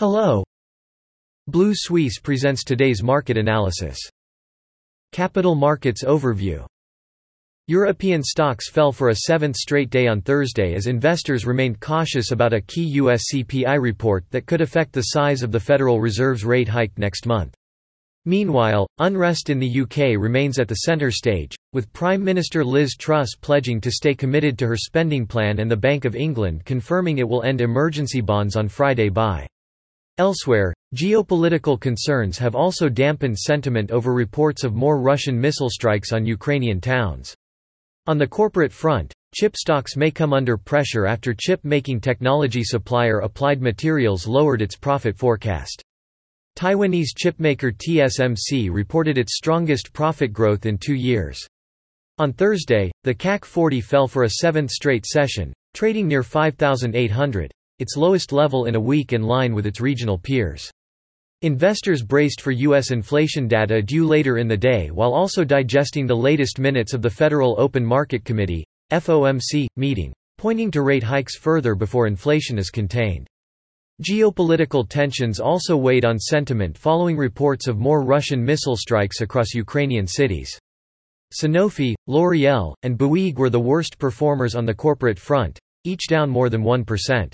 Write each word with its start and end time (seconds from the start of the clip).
Hello. 0.00 0.42
Blue 1.46 1.74
Suisse 1.74 2.18
presents 2.18 2.64
today's 2.64 3.02
market 3.02 3.36
analysis. 3.36 3.98
Capital 5.12 5.54
Markets 5.54 6.04
Overview 6.04 6.64
European 7.66 8.22
stocks 8.22 8.70
fell 8.70 8.92
for 8.92 9.10
a 9.10 9.16
seventh 9.26 9.56
straight 9.56 9.90
day 9.90 10.06
on 10.06 10.22
Thursday 10.22 10.72
as 10.72 10.86
investors 10.86 11.44
remained 11.44 11.80
cautious 11.80 12.30
about 12.30 12.54
a 12.54 12.62
key 12.62 12.84
U.S. 12.94 13.24
CPI 13.30 13.78
report 13.78 14.24
that 14.30 14.46
could 14.46 14.62
affect 14.62 14.94
the 14.94 15.02
size 15.02 15.42
of 15.42 15.52
the 15.52 15.60
Federal 15.60 16.00
Reserve's 16.00 16.46
rate 16.46 16.68
hike 16.68 16.96
next 16.96 17.26
month. 17.26 17.54
Meanwhile, 18.24 18.88
unrest 19.00 19.50
in 19.50 19.58
the 19.58 19.82
UK 19.82 20.18
remains 20.18 20.58
at 20.58 20.68
the 20.68 20.76
centre 20.76 21.10
stage, 21.10 21.54
with 21.74 21.92
Prime 21.92 22.24
Minister 22.24 22.64
Liz 22.64 22.96
Truss 22.96 23.34
pledging 23.38 23.82
to 23.82 23.90
stay 23.90 24.14
committed 24.14 24.58
to 24.60 24.66
her 24.66 24.78
spending 24.78 25.26
plan 25.26 25.58
and 25.58 25.70
the 25.70 25.76
Bank 25.76 26.06
of 26.06 26.16
England 26.16 26.64
confirming 26.64 27.18
it 27.18 27.28
will 27.28 27.42
end 27.42 27.60
emergency 27.60 28.22
bonds 28.22 28.56
on 28.56 28.66
Friday 28.66 29.10
by 29.10 29.46
Elsewhere, 30.18 30.74
geopolitical 30.94 31.80
concerns 31.80 32.36
have 32.38 32.54
also 32.54 32.88
dampened 32.88 33.38
sentiment 33.38 33.90
over 33.90 34.12
reports 34.12 34.64
of 34.64 34.74
more 34.74 35.00
Russian 35.00 35.40
missile 35.40 35.70
strikes 35.70 36.12
on 36.12 36.26
Ukrainian 36.26 36.80
towns. 36.80 37.34
On 38.06 38.18
the 38.18 38.26
corporate 38.26 38.72
front, 38.72 39.12
chip 39.34 39.56
stocks 39.56 39.96
may 39.96 40.10
come 40.10 40.32
under 40.32 40.56
pressure 40.56 41.06
after 41.06 41.32
chip-making 41.32 42.00
technology 42.00 42.64
supplier 42.64 43.20
Applied 43.20 43.62
Materials 43.62 44.26
lowered 44.26 44.62
its 44.62 44.76
profit 44.76 45.16
forecast. 45.16 45.82
Taiwanese 46.56 47.14
chipmaker 47.16 47.72
TSMC 47.72 48.70
reported 48.72 49.16
its 49.16 49.36
strongest 49.36 49.92
profit 49.92 50.32
growth 50.32 50.66
in 50.66 50.76
two 50.76 50.94
years. 50.94 51.46
On 52.18 52.32
Thursday, 52.32 52.90
the 53.04 53.14
CAC 53.14 53.44
40 53.44 53.80
fell 53.80 54.08
for 54.08 54.24
a 54.24 54.30
seventh 54.30 54.70
straight 54.70 55.06
session, 55.06 55.52
trading 55.72 56.06
near 56.06 56.22
5,800 56.22 57.50
its 57.80 57.96
lowest 57.96 58.32
level 58.32 58.66
in 58.66 58.74
a 58.74 58.80
week 58.80 59.12
in 59.12 59.22
line 59.22 59.54
with 59.54 59.66
its 59.66 59.80
regional 59.80 60.18
peers. 60.18 60.70
Investors 61.42 62.02
braced 62.02 62.42
for 62.42 62.50
U.S. 62.50 62.90
inflation 62.90 63.48
data 63.48 63.80
due 63.80 64.06
later 64.06 64.36
in 64.36 64.46
the 64.46 64.56
day 64.56 64.90
while 64.90 65.14
also 65.14 65.42
digesting 65.42 66.06
the 66.06 66.14
latest 66.14 66.58
minutes 66.58 66.92
of 66.92 67.00
the 67.00 67.08
Federal 67.08 67.58
Open 67.58 67.84
Market 67.84 68.24
Committee 68.24 68.64
FOMC, 68.92 69.66
meeting, 69.76 70.12
pointing 70.36 70.70
to 70.70 70.82
rate 70.82 71.02
hikes 71.02 71.36
further 71.36 71.74
before 71.74 72.06
inflation 72.06 72.58
is 72.58 72.68
contained. 72.70 73.26
Geopolitical 74.02 74.88
tensions 74.88 75.40
also 75.40 75.76
weighed 75.76 76.04
on 76.04 76.18
sentiment 76.18 76.76
following 76.76 77.16
reports 77.16 77.68
of 77.68 77.78
more 77.78 78.02
Russian 78.04 78.44
missile 78.44 78.76
strikes 78.76 79.20
across 79.20 79.54
Ukrainian 79.54 80.06
cities. 80.06 80.58
Sanofi, 81.32 81.94
L'Oreal, 82.06 82.74
and 82.82 82.98
Bouygues 82.98 83.38
were 83.38 83.50
the 83.50 83.60
worst 83.60 83.98
performers 83.98 84.54
on 84.54 84.66
the 84.66 84.74
corporate 84.74 85.18
front, 85.18 85.58
each 85.84 86.06
down 86.08 86.28
more 86.28 86.48
than 86.48 86.62
1%. 86.62 87.32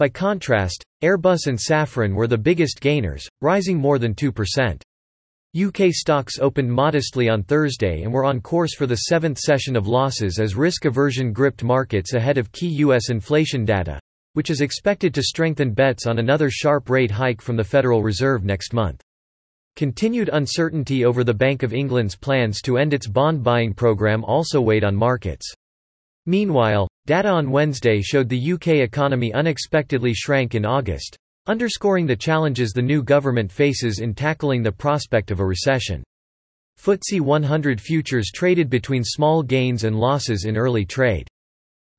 By 0.00 0.08
contrast, 0.08 0.82
Airbus 1.02 1.46
and 1.46 1.58
Safran 1.58 2.14
were 2.14 2.26
the 2.26 2.38
biggest 2.38 2.80
gainers, 2.80 3.28
rising 3.42 3.76
more 3.76 3.98
than 3.98 4.14
2%. 4.14 4.80
UK 5.54 5.92
stocks 5.92 6.38
opened 6.38 6.72
modestly 6.72 7.28
on 7.28 7.42
Thursday 7.42 8.00
and 8.02 8.10
were 8.10 8.24
on 8.24 8.40
course 8.40 8.74
for 8.74 8.86
the 8.86 9.02
seventh 9.10 9.36
session 9.36 9.76
of 9.76 9.86
losses 9.86 10.40
as 10.40 10.56
risk 10.56 10.86
aversion 10.86 11.34
gripped 11.34 11.62
markets 11.62 12.14
ahead 12.14 12.38
of 12.38 12.50
key 12.50 12.68
U.S. 12.78 13.10
inflation 13.10 13.66
data, 13.66 14.00
which 14.32 14.48
is 14.48 14.62
expected 14.62 15.12
to 15.12 15.22
strengthen 15.22 15.74
bets 15.74 16.06
on 16.06 16.18
another 16.18 16.48
sharp 16.48 16.88
rate 16.88 17.10
hike 17.10 17.42
from 17.42 17.56
the 17.56 17.62
Federal 17.62 18.02
Reserve 18.02 18.42
next 18.42 18.72
month. 18.72 19.02
Continued 19.76 20.30
uncertainty 20.32 21.04
over 21.04 21.24
the 21.24 21.34
Bank 21.34 21.62
of 21.62 21.74
England's 21.74 22.16
plans 22.16 22.62
to 22.62 22.78
end 22.78 22.94
its 22.94 23.06
bond 23.06 23.44
buying 23.44 23.74
programme 23.74 24.24
also 24.24 24.62
weighed 24.62 24.82
on 24.82 24.96
markets. 24.96 25.54
Meanwhile, 26.26 26.88
data 27.06 27.28
on 27.28 27.50
Wednesday 27.50 28.00
showed 28.02 28.28
the 28.28 28.52
UK 28.52 28.68
economy 28.68 29.32
unexpectedly 29.32 30.12
shrank 30.14 30.54
in 30.54 30.66
August, 30.66 31.16
underscoring 31.46 32.06
the 32.06 32.16
challenges 32.16 32.72
the 32.72 32.82
new 32.82 33.02
government 33.02 33.50
faces 33.50 34.00
in 34.00 34.14
tackling 34.14 34.62
the 34.62 34.70
prospect 34.70 35.30
of 35.30 35.40
a 35.40 35.46
recession. 35.46 36.02
FTSE 36.78 37.20
100 37.20 37.80
futures 37.80 38.30
traded 38.32 38.70
between 38.70 39.02
small 39.04 39.42
gains 39.42 39.84
and 39.84 39.96
losses 39.96 40.44
in 40.44 40.56
early 40.56 40.84
trade. 40.84 41.26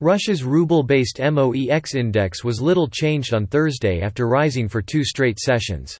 Russia's 0.00 0.44
ruble-based 0.44 1.18
MOEX 1.18 1.94
index 1.94 2.42
was 2.42 2.62
little 2.62 2.88
changed 2.88 3.34
on 3.34 3.46
Thursday 3.46 4.00
after 4.00 4.26
rising 4.28 4.68
for 4.68 4.80
two 4.80 5.04
straight 5.04 5.38
sessions. 5.38 5.98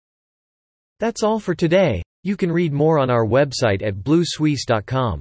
That's 1.00 1.22
all 1.22 1.38
for 1.38 1.54
today. 1.54 2.02
You 2.22 2.36
can 2.36 2.52
read 2.52 2.72
more 2.72 2.98
on 2.98 3.10
our 3.10 3.26
website 3.26 3.82
at 3.82 3.96
bluesuisse.com. 3.96 5.20